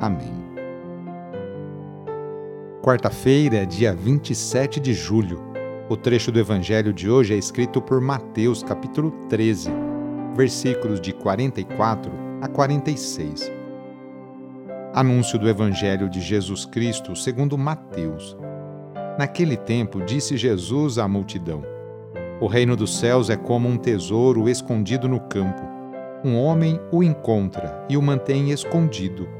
[0.00, 0.32] Amém.
[2.82, 5.42] Quarta-feira, dia 27 de julho.
[5.90, 9.70] O trecho do evangelho de hoje é escrito por Mateus, capítulo 13,
[10.34, 13.52] versículos de 44 a 46.
[14.94, 18.34] Anúncio do evangelho de Jesus Cristo, segundo Mateus.
[19.18, 21.62] Naquele tempo, disse Jesus à multidão:
[22.40, 25.60] O reino dos céus é como um tesouro escondido no campo.
[26.24, 29.39] Um homem o encontra e o mantém escondido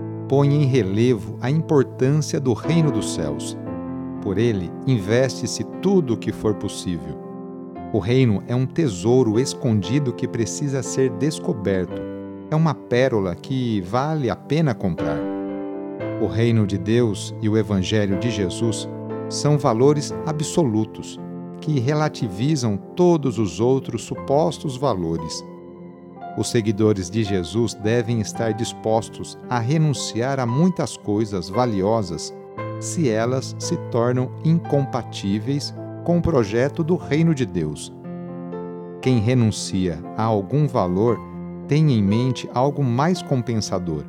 [0.31, 3.57] põe em relevo a importância do reino dos céus.
[4.21, 7.19] Por ele, investe-se tudo o que for possível.
[7.91, 12.01] O reino é um tesouro escondido que precisa ser descoberto.
[12.49, 15.19] É uma pérola que vale a pena comprar.
[16.21, 18.87] O reino de Deus e o evangelho de Jesus
[19.27, 21.19] são valores absolutos
[21.59, 25.43] que relativizam todos os outros supostos valores
[26.37, 32.33] os seguidores de Jesus devem estar dispostos a renunciar a muitas coisas valiosas
[32.79, 37.93] se elas se tornam incompatíveis com o projeto do Reino de Deus.
[39.01, 41.19] Quem renuncia a algum valor
[41.67, 44.03] tem em mente algo mais compensador.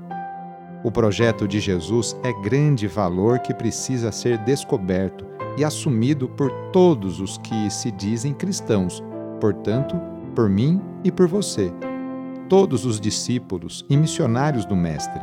[0.84, 7.20] O projeto de Jesus é grande valor que precisa ser descoberto e assumido por todos
[7.20, 9.02] os que se dizem cristãos,
[9.40, 10.00] portanto,
[10.34, 11.72] por mim e por você
[12.52, 15.22] todos os discípulos e missionários do Mestre.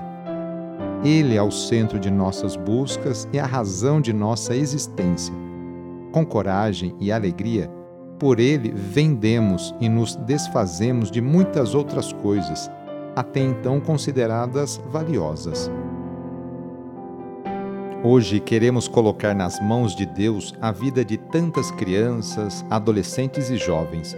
[1.04, 5.32] Ele é o centro de nossas buscas e a razão de nossa existência.
[6.12, 7.70] Com coragem e alegria,
[8.18, 12.68] por ele vendemos e nos desfazemos de muitas outras coisas,
[13.16, 15.70] até então consideradas valiosas.
[18.04, 24.18] Hoje queremos colocar nas mãos de Deus a vida de tantas crianças, adolescentes e jovens